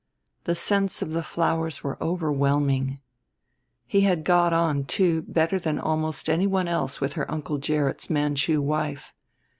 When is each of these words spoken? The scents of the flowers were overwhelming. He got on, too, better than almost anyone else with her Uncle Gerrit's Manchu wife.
The 0.45 0.55
scents 0.55 1.03
of 1.03 1.11
the 1.11 1.21
flowers 1.21 1.83
were 1.83 2.01
overwhelming. 2.01 3.01
He 3.85 4.15
got 4.15 4.51
on, 4.51 4.85
too, 4.85 5.21
better 5.27 5.59
than 5.59 5.77
almost 5.77 6.27
anyone 6.27 6.67
else 6.67 6.99
with 6.99 7.13
her 7.13 7.29
Uncle 7.31 7.59
Gerrit's 7.59 8.09
Manchu 8.09 8.61
wife. 8.61 9.13